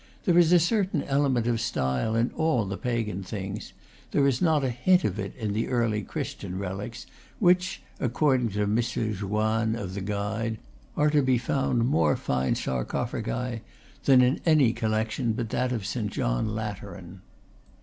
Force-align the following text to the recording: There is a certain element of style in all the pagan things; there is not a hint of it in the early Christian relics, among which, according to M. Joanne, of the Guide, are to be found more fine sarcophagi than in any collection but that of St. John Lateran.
There 0.25 0.39
is 0.39 0.51
a 0.51 0.57
certain 0.57 1.03
element 1.03 1.45
of 1.45 1.61
style 1.61 2.15
in 2.15 2.31
all 2.31 2.65
the 2.65 2.75
pagan 2.75 3.21
things; 3.21 3.71
there 4.09 4.25
is 4.25 4.41
not 4.41 4.63
a 4.63 4.71
hint 4.71 5.03
of 5.03 5.19
it 5.19 5.35
in 5.35 5.53
the 5.53 5.67
early 5.67 6.01
Christian 6.01 6.57
relics, 6.57 7.05
among 7.05 7.17
which, 7.49 7.83
according 7.99 8.49
to 8.49 8.63
M. 8.63 8.77
Joanne, 8.79 9.75
of 9.75 9.93
the 9.93 10.01
Guide, 10.01 10.57
are 10.97 11.11
to 11.11 11.21
be 11.21 11.37
found 11.37 11.85
more 11.85 12.15
fine 12.15 12.55
sarcophagi 12.55 13.61
than 14.05 14.23
in 14.23 14.41
any 14.43 14.73
collection 14.73 15.33
but 15.33 15.49
that 15.51 15.71
of 15.71 15.85
St. 15.85 16.11
John 16.11 16.47
Lateran. 16.55 17.21